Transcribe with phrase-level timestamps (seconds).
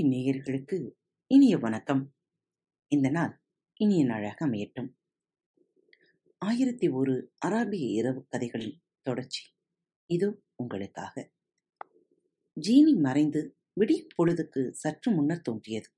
[0.00, 0.90] அன்பின் நேயர்களுக்கு
[1.26, 2.14] இனிய வணக்கம்.
[2.86, 3.42] இந்த நாள்
[3.74, 4.88] இனிய நாளாக அமையட்டும்.
[6.38, 9.50] ஆயிரத்தி ஒரு அராபிய இரவு கதைகளின் தொடர்ச்சி.
[10.06, 11.32] இது உங்களுக்காக.
[12.60, 15.90] ஜீனி மறைந்து விடிய பொழுதுக்கு சற்று முன்னர் தோன்றியது.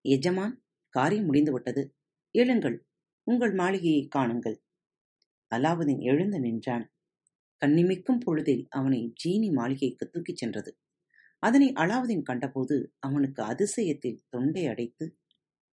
[0.00, 1.96] எஜமான் காரியம் முடிந்துவிட்டது.
[2.38, 2.78] எழுங்கள்
[3.22, 4.56] உங்கள் மாளிகையை காணுங்கள்.
[5.54, 6.94] அலாவுதீன் எழுந்து நின்றான்.
[7.66, 10.78] கண்ணிமிக்கும் பொழுதில் அவனை ஜீனி மாளிகைக்கு தூக்கிச் சென்றது.
[11.44, 15.16] அதனை அலாவுதீன் கண்டபோது அவனுக்கு அதிசயத்தில் தொண்டை அடைத்து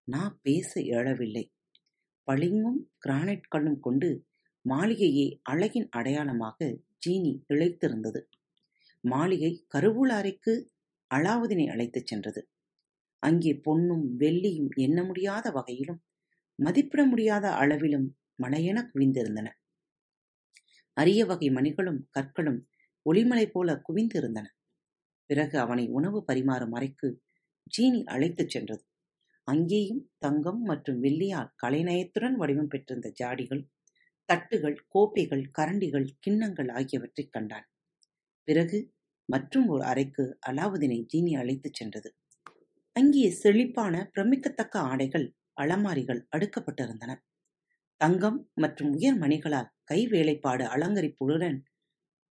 [0.08, 1.44] நான் பேச இயலவில்லை
[2.28, 4.10] பளிங்கும் கிரானைட் கல்லும் கொண்டு
[4.64, 6.58] மாளிகையை அழகின் அடையாளமாக
[7.06, 8.20] ஜீனி இழைத்திருந்தது.
[9.04, 10.52] மாளிகை கருவூல அறைக்கு
[11.10, 12.42] அலாவுதீனை அழைத்துச் சென்றது.
[13.22, 16.00] அங்கே பொன்னும் வெள்ளியும் எண்ண முடியாத வகையிலும்
[16.58, 18.08] மதிப்பிட முடியாத அளவிலும்
[18.42, 19.48] மலையென குவிந்திருந்தன.
[20.96, 22.60] அரிய வகை மணிகளும் கற்களும்
[23.06, 24.46] ஒளிமலை போல குவிந்திருந்தன.
[25.32, 27.08] பிறகு அவனை உணவு பரிமாறும் அறைக்கு
[27.76, 28.84] ஜீனி அழைத்துச் சென்றது.
[29.48, 33.62] அங்கேயும் தங்கம் மற்றும் வெள்ளியால் கலைநயத்துடன் வடிவம் பெற்றிருந்த ஜாடிகள்
[34.28, 37.70] தட்டுகள் கோப்பைகள் கரண்டிகள் கிண்ணங்கள் ஆகியவற்றைக் கண்டான்.
[38.44, 38.92] பிறகு
[39.24, 42.16] மற்றும் ஒரு அறைக்கு அலாவுதீனை ஜீனி அழைத்துச் சென்றது.
[42.92, 45.26] அங்கே செழிப்பான பிரமிக்கத்தக்க ஆடைகள்
[45.60, 47.16] அலமாரிகள் அடுக்கப்பட்டிருந்தன.
[47.96, 51.58] தங்கம் மற்றும் உயர் மணிகளால் கைவேலைப்பாடு அலங்கரிப்புடன்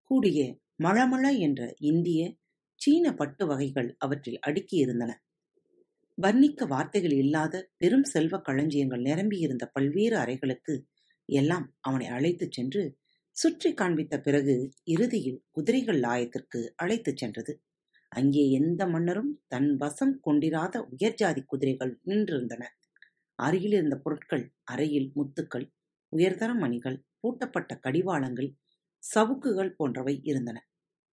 [0.02, 2.20] கூடிய மழமழ என்ற இந்திய
[2.82, 5.12] சீன பட்டு வகைகள் அவற்றில் அடுக்கியிருந்தன.
[6.18, 10.74] வர்ணிக்க வார்த்தைகள் இல்லாத பெரும் செல்வ களஞ்சியங்கள் நிரம்பியிருந்த பல்வேறு அறைகளுக்கு
[11.28, 12.82] எல்லாம் அவனை அழைத்துச் சென்று
[13.36, 17.52] சுற்றி காண்பித்த பிறகு இறுதியில் குதிரைகள் லாயத்திற்கு அழைத்துச் சென்றது.
[18.12, 22.62] அங்கே எந்த மன்னரும் தன் வசம் கொண்டிராத உயர்ஜாதி குதிரைகள் நின்றிருந்தன.
[23.38, 25.66] அருகில் இருந்த பொருட்கள் அறையில் முத்துக்கள்
[26.12, 28.50] உயர்தர மணிகள் பூட்டப்பட்ட கடிவாளங்கள்
[29.02, 30.58] சவுக்குகள் போன்றவை இருந்தன.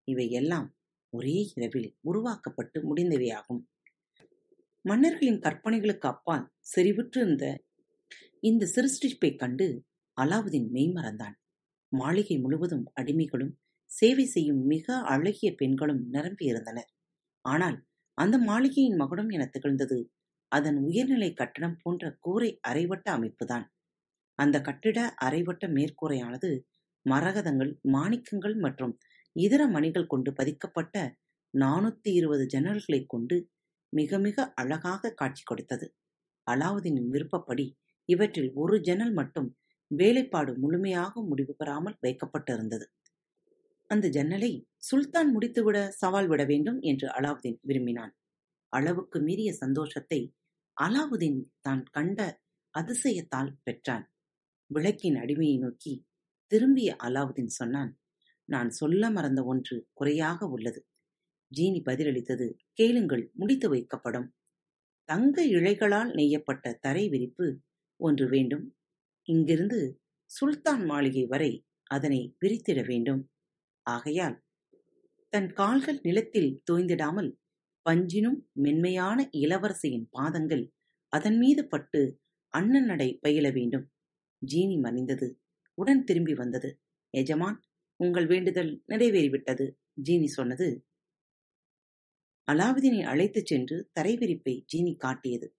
[0.08, 0.67] இவை எல்லாம்
[1.14, 3.62] ஒரே இரவில் உருவாக்கப்பட்டு முடிந்தவையாகும்
[4.86, 7.46] மன்னர்களின் கற்பனைகளுக்கு அப்பால் செறிவுற்றிருந்த
[8.42, 9.67] இந்த சிருஷ்டிப்பை கண்டு
[10.17, 11.36] அலாவுதீன் மெய்மறந்தான்
[11.92, 13.54] மாளிகை முழுவதும் அடிமைகளும்
[13.92, 16.89] சேவை செய்யும் மிக அழகிய பெண்களும் நிரம்பியிருந்தனர்
[17.45, 17.78] ஆனால்
[18.17, 19.98] அந்த மாளிகையின் மகுடம் என திகழ்ந்தது
[20.52, 23.66] அதன் உயர்நிலை கட்டடம் போன்ற கூரை அரைவட்ட அமைப்புதான்.
[24.39, 26.50] அந்த கட்டிட அரைவட்ட மேற்கூரையானது
[27.06, 28.94] மரகதங்கள் மாணிக்கங்கள் மற்றும்
[29.36, 30.95] இதர மணிகள் கொண்டு பதிக்கப்பட்ட
[31.54, 33.38] நானூத்தி இருபது ஜன்னல்களைக் கொண்டு
[33.90, 35.88] மிக மிக அழகாக காட்சி கொடுத்தது.
[36.48, 39.50] அலாவுதீனின் விருப்பப்படி இவற்றில் ஒரு ஜன்னல் மட்டும்
[39.88, 42.86] வேலைப்பாடு முழுமையாக முடிவு பெறாமல் வைக்கப்பட்டிருந்தது.
[43.89, 48.14] அந்த ஜன்னலை சுல்தான் முடித்துவிட சவால் விட வேண்டும் என்று அலாவுதீன் விரும்பினான்.
[48.73, 50.34] அளவுக்கு மீறிய சந்தோஷத்தை
[50.78, 52.20] அலாவுதீன் தான் கண்ட
[52.76, 54.06] அதிசயத்தால் பெற்றான்.
[54.72, 55.94] விளக்கின் அடிமையை நோக்கி
[56.52, 57.92] திரும்பிய அலாவுதீன் சொன்னான்
[58.49, 60.80] நான் சொல்ல மறந்த ஒன்று குறையாக உள்ளது.
[61.52, 64.27] ஜீனி பதிலளித்தது கேளுங்கள் முடித்து வைக்கப்படும்.
[65.10, 67.48] தங்க இழைகளால் நெய்யப்பட்ட தரை விரிப்பு
[67.99, 68.65] ஒன்று வேண்டும்.
[69.27, 69.80] இங்கிருந்து
[70.32, 71.52] சுல்தான் மாளிகை வரை
[71.88, 73.21] அதனை விரித்திட வேண்டும்.
[73.86, 74.38] ஆகையால்
[75.33, 77.30] தன் கால்கள் நிலத்தில் தோய்ந்திடாமல்
[77.86, 80.64] பஞ்சினும் மென்மையான இளவரசியின் பாதங்கள்
[81.14, 82.02] அதன் மீது பட்டு
[82.54, 83.86] அண்ணன் நடை பயில வேண்டும்.
[84.42, 85.27] ஜீனி மறைந்தது
[85.77, 86.70] உடன் திரும்பி வந்தது.
[87.14, 87.58] எஜமான்
[87.99, 89.71] உங்கள் வேண்டுதல் நிறைவேறிவிட்டது.
[90.04, 90.86] ஜீனி சொன்னது
[92.52, 95.55] அலாவுதீனை அழைத்துச் சென்று தரைவிரிப்பை ஜீனி காட்டியது.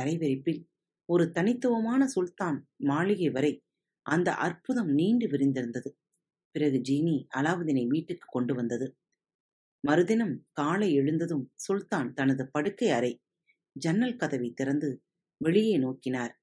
[0.00, 0.68] தரைவிரிப்பில்
[1.04, 3.64] ஒரு தனித்துவமான சுல்தான் மாளிகை வரை
[4.02, 5.90] அந்த அற்புதம் நீண்டு விரிந்திருந்தது.
[6.50, 8.96] பிறகு ஜீனி அலாவுதீனை வீட்டுக்கு கொண்டு வந்தது.
[9.80, 13.22] மறுதினம் காலை எழுந்ததும் சுல்தான் தனது படுக்கை அறை
[13.72, 15.02] ஜன்னல் கதவை திறந்து
[15.36, 16.34] வெளியே நோக்கினார்.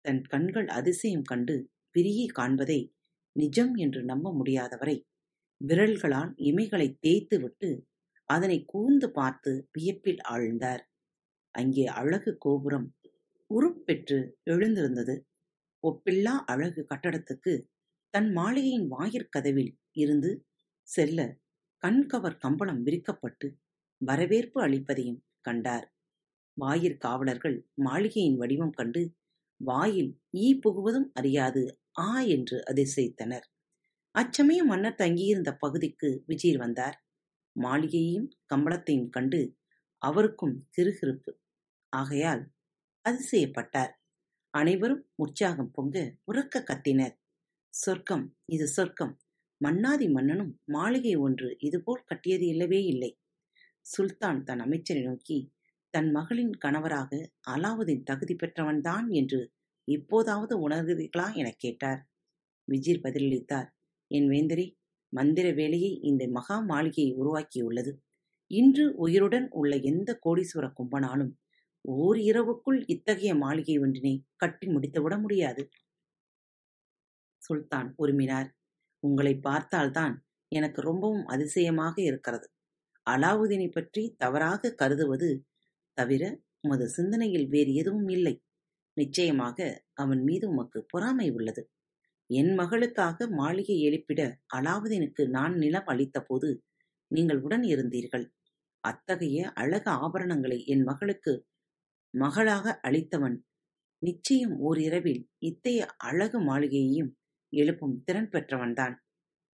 [0.00, 2.93] தன் கண்கள் அதிசயம் கண்டு பிரியை காண்பதை
[3.36, 4.96] நிஜம் என்று நம்ப முடியாதவரை
[5.60, 7.70] விரல்களால் இமைகளை தேய்த்து விட்டு
[8.30, 10.82] அதனை கூர்ந்து பார்த்து வியப்பில் ஆழ்ந்தார்.
[11.54, 12.88] அங்கே அழகு கோபுரம்
[13.50, 15.14] உருப்பெற்று எழுந்திருந்தது.
[15.84, 17.54] ஒப்பில்லா அழகு கட்டடத்துக்கு
[18.14, 20.30] தன் மாளிகையின் வாயிற்கதவில் இருந்து
[20.88, 21.20] செல்ல
[21.82, 23.48] கண்கவர் கம்பளம் விரிக்கப்பட்டு
[24.00, 25.86] வரவேற்பு அளிப்பதையும் கண்டார்.
[26.56, 29.02] வாயிற் காவலர்கள் மாளிகையின் வடிவம் கண்டு
[29.60, 31.62] வாயில் ஈ புகுவதும் அறியாது.
[31.96, 33.46] ஆ என்று அதிசயித்தனர்.
[34.14, 36.96] அச்சமயம் மன்னர் தங்கியிருந்த பகுதிக்கு விஜயர் வந்தார்.
[37.56, 39.40] மாளிகையையும் கம்பளத்தையும் கண்டு
[40.02, 41.32] அவருக்கும் கிருகிருப்பு
[41.92, 42.42] ஆகையால்
[43.04, 43.92] அதிசயப்பட்டார்.
[44.54, 45.96] அனைவரும் உற்சாகம் பொங்க
[46.32, 47.14] உறக்க கத்தினர்.
[47.74, 49.14] சொர்க்கம் இது சொர்க்கம்.
[49.60, 53.10] மன்னாதி மன்னனும் மாளிகை ஒன்று இதுபோல் கட்டியது இல்லவே இல்லை.
[53.86, 55.38] சுல்தான் தன் அமைச்சரை நோக்கி
[55.94, 57.10] தன் மகளின் கணவராக
[57.50, 59.40] அலாவுதீன் தகுதி பெற்றவன்தான் என்று
[59.84, 62.00] இப்போதாவது உணர்கிறீர்களா எனக் கேட்டார்
[62.72, 63.68] விஜிர் பதிலளித்தார்
[64.06, 64.78] என் வேந்தரி
[65.12, 67.92] மந்திர வேலையை இந்த மகா மாளிகையை உருவாக்கியுள்ளது
[68.50, 71.32] இன்று உயிருடன் உள்ள எந்த கோடீஸ்வர கும்பனாலும்
[71.80, 75.68] ஓர் இரவுக்குள் இத்தகைய மாளிகை ஒன்றினை கட்டி முடித்துவிட முடியாது.
[77.42, 78.48] சுல்தான் உருமினார்.
[78.98, 80.14] உங்களைப் பார்த்தால்தான்
[80.48, 82.46] எனக்கு ரொம்பவும் அதிசயமாக இருக்கிறது.
[83.10, 85.30] அலாவுதீனை பற்றி தவறாக கருதுவது
[85.92, 86.22] தவிர
[86.60, 88.34] உமது சிந்தனையில் வேறு எதுவும் இல்லை.
[88.96, 89.58] நிச்சயமாக
[90.02, 91.62] அவன் மீது உமக்கு பொறாமை உள்ளது.
[92.30, 94.20] என் மகளுக்காக மாளிகை எழுப்பிட
[94.56, 96.50] அலாவுதீனுக்கு நான் நிலம் அளித்தபோது
[97.10, 98.26] நீங்கள் உடன் இருந்தீர்கள்.
[98.84, 101.32] அத்தகைய அழகு ஆபரணங்களை என் மகளுக்கு
[102.14, 103.36] மகளாக அளித்தவன்
[104.02, 107.10] நிச்சயம் ஓரிரவில் இத்தகைய அழகு மாளிகையையும்
[107.52, 108.94] எழுப்பும் திறன் பெற்றவன்தான்.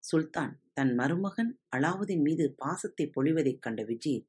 [0.03, 4.23] சுல்தான் தன் மருமகன் அலாவுதீன் மீது பாசத்தை பொழிவதைக் கண்ட விஜீர்,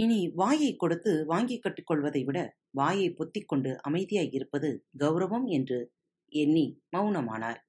[0.00, 5.92] இனி வாயைக் கொடுத்து வாங்கிக் கட்டிக்கொள்வதை விட வாயை பொத்திக் கொண்டு அமைதியாய் இருப்பது கௌரவம் என்று
[6.32, 7.60] எண்ணி மௌனமானார்.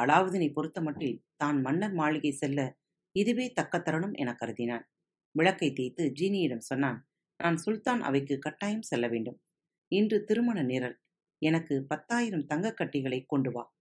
[0.00, 2.78] அலாவுதீனைப் பொறுத்தமட்டில் தான் மன்னர் மாளிகை செல்ல
[3.12, 4.82] இதுவே தக்க தருணம் எனக் கருதினான்.
[5.30, 9.40] விளக்கைத் தேய்த்து ஜீனியிடம் சொன்னான் நான் சுல்தான் அவைக்குக் கட்டாயம் செல்ல வேண்டும்.
[9.88, 11.00] இன்று திருமண நிரல்.
[11.38, 13.74] எனக்கு பத்தாயிரம் தங்கக் கட்டிகளைக் கொண்டு வா.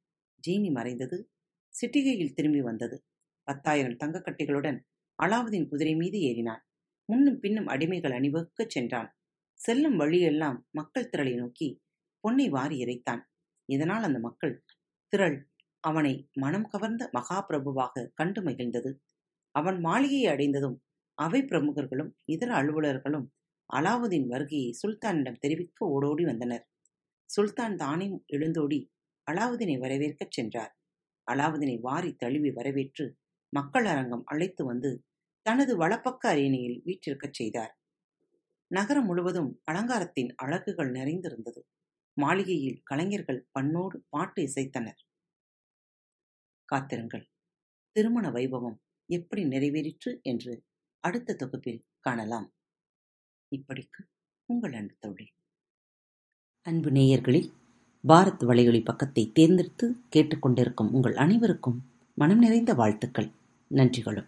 [0.47, 1.31] ஜீனி மறைந்தது.
[1.73, 3.05] சிட்டிகையில் திரும்பி வந்தது.
[3.43, 4.79] பத்தாயிரம் தங்கக் கட்டிகளுடன்
[5.23, 6.63] அலாவுதீன் குதிரை மீது ஏறினான்.
[7.09, 9.09] முன்னும் பின்னும் அடிமைகள் அணிவகுக்கச் சென்றான்.
[9.59, 11.69] செல்லும் வழியெல்லாம் மக்கள் திரளை நோக்கி
[12.23, 13.21] பொன்னை வாரி இறைத்தான்.
[13.69, 14.53] இதனால் அந்த மக்கள்
[15.13, 15.37] திரள்
[15.83, 18.91] அவனை மனம் கவர்ந்த மகாபிரபுவாக கண்டு மகிழ்ந்தது.
[19.55, 20.77] அவன் மாளிகையை அடைந்ததும்
[21.17, 23.27] அவை பிரமுகர்களும் இதர அலுவலர்களும்
[23.69, 26.63] அலாவுதீன் வருகையை சுல்தானிடம் தெரிவிக்க ஓடோடி வந்தனர்.
[27.29, 28.79] சுல்தான் தானே எழுந்தோடி
[29.27, 30.71] அலாவுதீனை வரவேற்கச் சென்றார்.
[31.27, 33.05] அலாவுதீனை வாரி தழுவி வரவேற்று
[33.53, 34.91] மக்கள் அரங்கம் அழைத்து வந்து
[35.41, 37.79] தனது வலப்பக்க அரியணையில் வீற்றிருக்கச் செய்தார்.
[38.67, 41.67] நகரம் முழுவதும் அலங்காரத்தின் அழகுகள் நிறைந்திருந்தது.
[42.13, 44.99] மாளிகையில் கலைஞர்கள் பண்ணோடு பாட்டு இசைத்தனர்.
[46.65, 47.29] காத்திருங்கள்.
[47.91, 50.65] திருமண வைபவம் எப்படி நிறைவேறிற்று என்று
[50.99, 52.53] அடுத்த தொகுப்பில் காணலாம்.
[53.55, 54.03] இப்படிக்கு
[54.45, 55.33] உங்கள் அன்பு தோழி.
[56.61, 57.51] அன்பு நேயர்களில்
[58.07, 61.79] பாரத் வலையொலி பக்கத்தை தேர்ந்தெடுத்து கேட்டுக்கொண்டிருக்கும் உங்கள் அனைவருக்கும்
[62.15, 63.31] மனம் நிறைந்த வாழ்த்துக்கள்,
[63.67, 64.27] நன்றிகளும்.